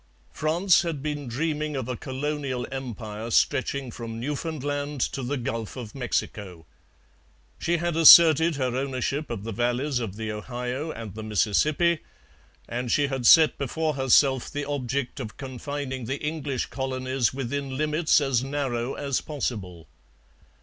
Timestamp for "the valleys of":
9.43-10.15